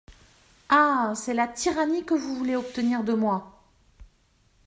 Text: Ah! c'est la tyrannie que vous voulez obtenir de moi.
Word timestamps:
Ah! 0.69 1.13
c'est 1.15 1.35
la 1.35 1.47
tyrannie 1.47 2.03
que 2.05 2.15
vous 2.15 2.33
voulez 2.35 2.55
obtenir 2.55 3.03
de 3.03 3.13
moi. 3.13 3.61